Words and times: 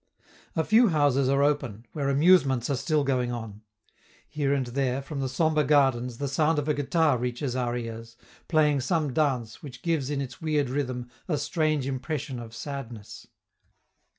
A 0.55 0.63
few 0.63 0.87
houses 0.87 1.29
are 1.29 1.43
open, 1.43 1.85
where 1.91 2.09
amusements 2.09 2.71
are 2.71 2.75
still 2.75 3.03
going 3.03 3.31
on; 3.31 3.61
here 4.27 4.51
and 4.51 4.65
there, 4.65 4.99
from 4.99 5.19
the 5.19 5.29
sombre 5.29 5.63
gardens, 5.63 6.17
the 6.17 6.27
sound 6.27 6.57
of 6.57 6.67
a 6.67 6.73
guitar 6.73 7.19
reaches 7.19 7.55
our 7.55 7.77
ears, 7.77 8.17
playing 8.47 8.81
some 8.81 9.13
dance 9.13 9.61
which 9.61 9.83
gives 9.83 10.09
in 10.09 10.19
its 10.19 10.41
weird 10.41 10.71
rhythm 10.71 11.07
a 11.27 11.37
strange 11.37 11.85
impression 11.85 12.39
of 12.39 12.55
sadness. 12.55 13.27